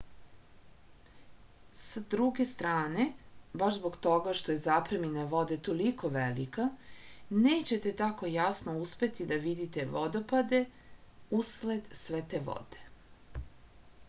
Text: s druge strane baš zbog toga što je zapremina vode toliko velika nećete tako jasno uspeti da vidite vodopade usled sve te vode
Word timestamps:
s 1.81 1.99
druge 2.13 2.45
strane 2.51 3.03
baš 3.63 3.75
zbog 3.75 3.97
toga 4.05 4.31
što 4.39 4.51
je 4.53 4.61
zapremina 4.63 5.25
vode 5.33 5.57
toliko 5.67 6.09
velika 6.15 6.65
nećete 7.43 7.91
tako 7.99 8.29
jasno 8.37 8.77
uspeti 8.87 9.27
da 9.33 9.37
vidite 9.43 9.85
vodopade 9.93 10.63
usled 11.41 11.93
sve 12.05 12.23
te 12.33 12.41
vode 12.49 13.45